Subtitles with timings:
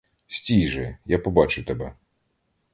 [0.27, 1.93] Стій же, я побачу тебе!